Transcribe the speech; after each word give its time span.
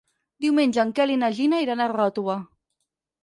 Diumenge 0.43 0.81
en 0.83 0.93
Quel 0.99 1.13
i 1.17 1.17
na 1.23 1.29
Gina 1.39 1.59
iran 1.65 1.85
a 1.85 1.89
Ròtova. 1.93 2.39